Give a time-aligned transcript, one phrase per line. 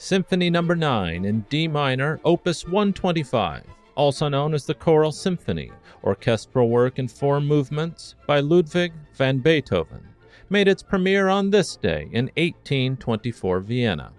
[0.00, 0.60] Symphony no.
[0.60, 3.64] 9 in D minor, Opus 125,
[3.96, 5.72] also known as the Choral Symphony,
[6.04, 10.06] orchestral work in four movements by Ludwig van Beethoven,
[10.50, 14.12] made its premiere on this day in 1824 Vienna.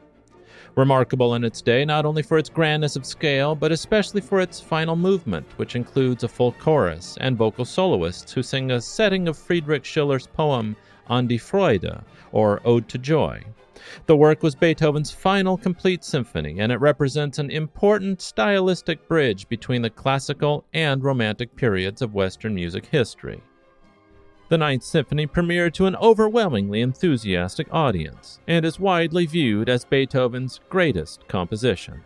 [0.76, 4.60] Remarkable in its day not only for its grandness of scale, but especially for its
[4.60, 9.38] final movement, which includes a full chorus and vocal soloists who sing a setting of
[9.38, 10.76] Friedrich Schiller's poem
[11.10, 13.44] An die Freude, or Ode to Joy.
[14.06, 19.82] The work was Beethoven's final complete symphony, and it represents an important stylistic bridge between
[19.82, 23.42] the classical and romantic periods of Western music history.
[24.50, 30.60] The Ninth Symphony premiered to an overwhelmingly enthusiastic audience and is widely viewed as Beethoven's
[30.70, 32.02] greatest composition.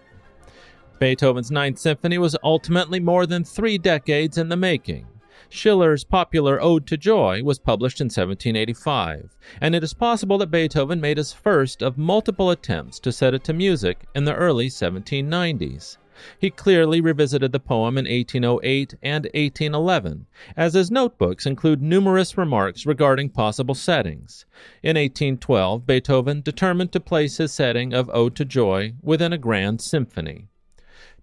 [1.00, 5.08] Beethoven's Ninth Symphony was ultimately more than three decades in the making,
[5.56, 11.00] Schiller's popular Ode to Joy was published in 1785, and it is possible that Beethoven
[11.00, 15.98] made his first of multiple attempts to set it to music in the early 1790s.
[16.40, 20.26] He clearly revisited the poem in 1808 and 1811,
[20.58, 24.48] as his notebooks include numerous remarks regarding possible settings.
[24.81, 29.81] In 1812, Beethoven determined to place his setting of Ode to Joy within a grand
[29.81, 30.48] symphony.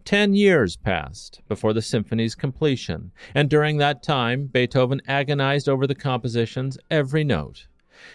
[0.04, 5.94] Ten years passed before the symphony's completion, and during that time Beethoven agonized over the
[5.94, 7.66] composition's every note.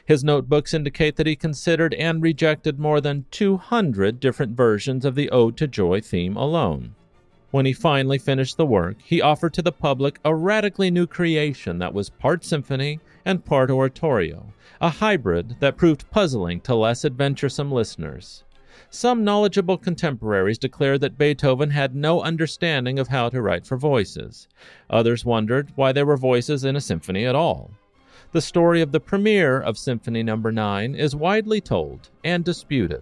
[0.04, 5.30] His notebooks indicate that he considered and rejected more than 200 different versions of the
[5.30, 6.96] Ode to Joy theme alone.
[7.52, 11.78] When he finally finished the work, he offered to the public a radically new creation
[11.80, 17.72] that was part symphony and part oratorio, a hybrid that proved puzzling to less adventuresome
[17.72, 18.44] listeners.
[18.90, 24.48] Some knowledgeable contemporaries declared that Beethoven had no understanding of how to write for voices.
[24.90, 27.72] Others wondered why there were voices in a symphony at all.
[28.32, 30.36] The story of the premiere of Symphony No.
[30.36, 33.02] 9 is widely told and disputed.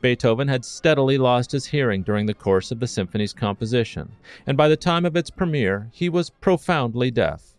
[0.00, 4.12] Beethoven had steadily lost his hearing during the course of the symphony's composition,
[4.46, 7.56] and by the time of its premiere he was profoundly deaf.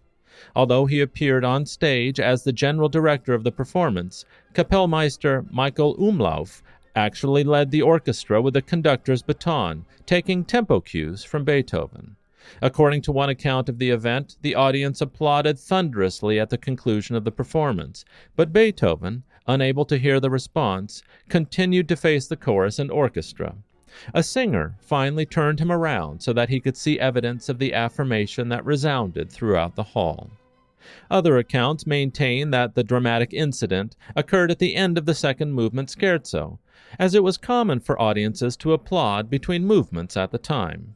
[0.56, 6.63] Although he appeared on stage as the general director of the performance, Kapellmeister Michael Umlauf
[6.95, 12.16] actually led the orchestra with a conductor's baton, taking tempo cues from Beethoven.
[12.61, 17.23] According to one account of the event, the audience applauded thunderously at the conclusion of
[17.23, 18.05] the performance,
[18.35, 23.55] but Beethoven, unable to hear the response, continued to face the chorus and orchestra.
[24.13, 28.49] A singer finally turned him around so that he could see evidence of the affirmation
[28.49, 30.31] that resounded throughout the hall.
[31.12, 35.90] Other accounts maintain that the dramatic incident occurred at the end of the second movement
[35.90, 36.59] scherzo,
[36.97, 40.95] as it was common for audiences to applaud between movements at the time.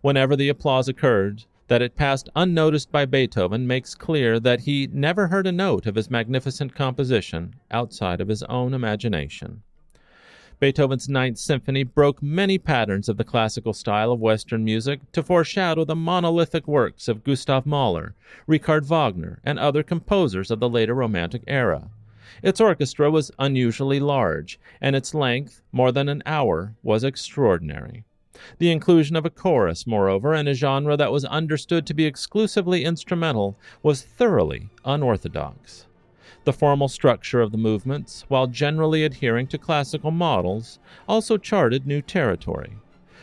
[0.00, 5.28] Whenever the applause occurred, that it passed unnoticed by Beethoven makes clear that he never
[5.28, 9.62] heard a note of his magnificent composition outside of his own imagination.
[10.60, 15.86] Beethoven's Ninth Symphony broke many patterns of the classical style of Western music to foreshadow
[15.86, 18.14] the monolithic works of Gustav Mahler,
[18.46, 21.88] Richard Wagner, and other composers of the later Romantic era.
[22.42, 28.04] Its orchestra was unusually large, and its length, more than an hour, was extraordinary.
[28.58, 32.84] The inclusion of a chorus, moreover, in a genre that was understood to be exclusively
[32.84, 35.86] instrumental, was thoroughly unorthodox.
[36.50, 42.02] The formal structure of the movements, while generally adhering to classical models, also charted new
[42.02, 42.72] territory.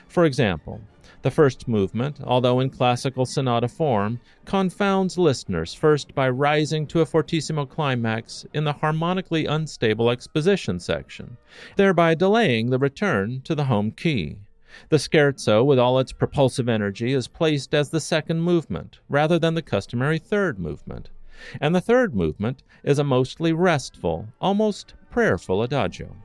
[0.07, 0.79] For example,
[1.23, 7.05] the first movement, although in classical sonata form, confounds listeners first by rising to a
[7.05, 11.35] fortissimo climax in the harmonically unstable exposition section,
[11.75, 14.37] thereby delaying the return to the home key.
[14.87, 19.53] The scherzo, with all its propulsive energy, is placed as the second movement, rather than
[19.53, 21.09] the customary third movement.
[21.61, 26.15] And the third movement is a mostly restful, almost prayerful adagio.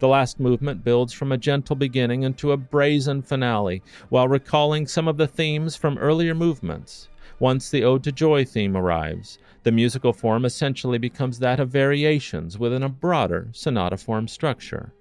[0.00, 5.08] The last movement builds from a gentle beginning into a brazen finale, while recalling some
[5.08, 7.08] of the themes from earlier movements.
[7.38, 12.58] Once the Ode to Joy theme arrives, the musical form essentially becomes that of variations
[12.58, 14.92] within a broader sonata form structure.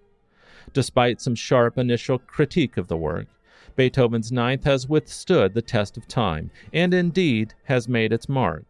[0.74, 3.28] Despite some sharp initial critique of the work,
[3.76, 8.66] Beethoven's Ninth has withstood the test of time, and indeed has made its mark.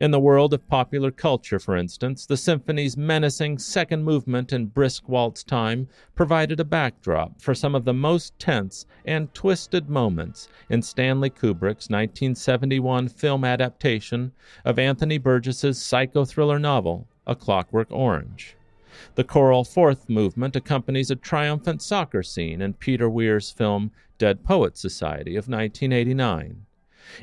[0.00, 5.08] In the world of popular culture, for instance, the symphony's menacing second movement in brisk
[5.08, 10.80] waltz time provided a backdrop for some of the most tense and twisted moments in
[10.80, 14.30] Stanley Kubrick's 1971 film adaptation
[14.64, 18.56] of Anthony Burgess's psychothriller novel, A Clockwork Orange.
[19.16, 24.80] The choral fourth movement accompanies a triumphant soccer scene in Peter Weir's film Dead Poets
[24.80, 26.64] Society of 1989.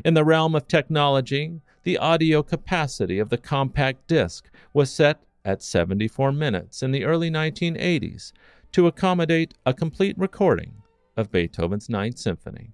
[0.04, 5.64] In the realm of technology, the audio capacity of the compact disc was set at
[5.64, 8.32] 74 minutes in the early 1980s
[8.72, 10.74] to accommodate a complete recording
[11.18, 12.74] of Beethoven's Ninth Symphony.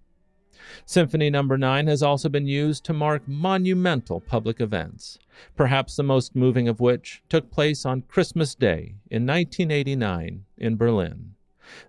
[0.85, 1.43] Symphony No.
[1.43, 5.17] 9 has also been used to mark monumental public events,
[5.55, 11.35] perhaps the most moving of which took place on Christmas Day in 1989 in Berlin.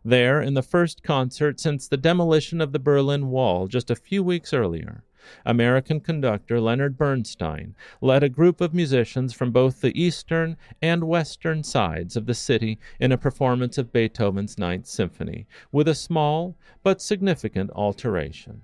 [0.05, 4.23] There, in the first concert since the demolition of the Berlin Wall just a few
[4.23, 5.05] weeks earlier,
[5.45, 11.63] American conductor Leonard Bernstein led a group of musicians from both the eastern and western
[11.63, 17.03] sides of the city in a performance of Beethoven's Ninth Symphony, with a small but
[17.03, 18.63] significant alteration.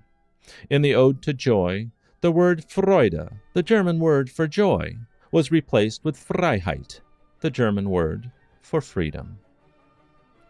[0.69, 1.91] In the Ode to Joy,
[2.21, 4.95] the word Freude, the German word for joy,
[5.31, 7.01] was replaced with Freiheit,
[7.41, 9.37] the German word for freedom.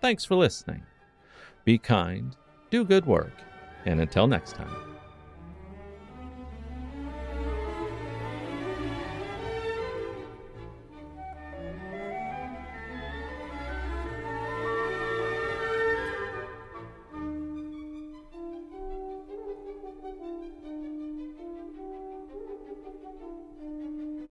[0.06, 0.84] Thanks for listening.
[1.64, 2.36] Be kind,
[2.70, 3.34] do good work,
[3.86, 4.95] and until next time.